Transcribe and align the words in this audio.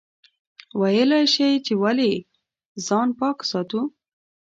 ویلای 0.79 1.25
شئ 1.33 1.53
چې 1.65 1.73
ولې 1.81 2.13
ځان 2.87 3.07
پاک 3.19 3.37
ساتو؟ 3.49 3.81